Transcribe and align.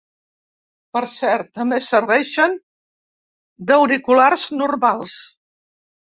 Per 0.95 1.01
cert, 1.11 1.49
també 1.59 1.79
serveixen 1.87 2.57
d’auriculars 3.69 4.49
‘normals’. 4.63 5.21